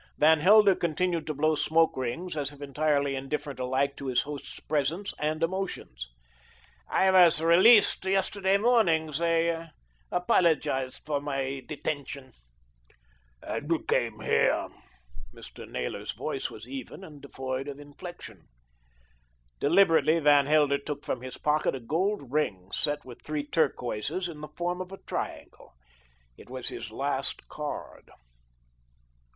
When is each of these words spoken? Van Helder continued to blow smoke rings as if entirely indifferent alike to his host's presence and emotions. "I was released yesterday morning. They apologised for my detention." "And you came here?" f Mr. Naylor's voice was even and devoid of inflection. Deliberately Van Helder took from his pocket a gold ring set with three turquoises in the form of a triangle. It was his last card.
Van 0.17 0.39
Helder 0.39 0.73
continued 0.73 1.27
to 1.27 1.33
blow 1.35 1.53
smoke 1.53 1.95
rings 1.95 2.35
as 2.35 2.51
if 2.51 2.59
entirely 2.59 3.15
indifferent 3.15 3.59
alike 3.59 3.95
to 3.95 4.07
his 4.07 4.21
host's 4.21 4.59
presence 4.61 5.13
and 5.19 5.43
emotions. 5.43 6.09
"I 6.89 7.11
was 7.11 7.39
released 7.39 8.03
yesterday 8.05 8.57
morning. 8.57 9.11
They 9.19 9.63
apologised 10.11 11.05
for 11.05 11.21
my 11.21 11.61
detention." 11.67 12.33
"And 13.43 13.69
you 13.69 13.83
came 13.83 14.21
here?" 14.21 14.69
f 14.69 14.71
Mr. 15.35 15.69
Naylor's 15.69 16.13
voice 16.13 16.49
was 16.49 16.67
even 16.67 17.03
and 17.03 17.21
devoid 17.21 17.67
of 17.67 17.79
inflection. 17.79 18.47
Deliberately 19.59 20.17
Van 20.19 20.47
Helder 20.47 20.79
took 20.79 21.05
from 21.05 21.21
his 21.21 21.37
pocket 21.37 21.75
a 21.75 21.79
gold 21.79 22.31
ring 22.31 22.71
set 22.71 23.05
with 23.05 23.21
three 23.21 23.45
turquoises 23.45 24.27
in 24.27 24.41
the 24.41 24.47
form 24.57 24.81
of 24.81 24.91
a 24.91 24.97
triangle. 25.05 25.75
It 26.37 26.49
was 26.49 26.69
his 26.69 26.89
last 26.89 27.47
card. 27.49 28.09